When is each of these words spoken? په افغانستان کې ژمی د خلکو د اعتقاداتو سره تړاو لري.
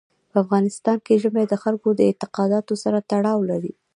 په 0.31 0.37
افغانستان 0.43 0.97
کې 1.05 1.19
ژمی 1.23 1.45
د 1.47 1.53
خلکو 1.63 1.89
د 1.95 2.01
اعتقاداتو 2.09 2.73
سره 2.83 2.97
تړاو 3.11 3.39
لري. 3.51 3.73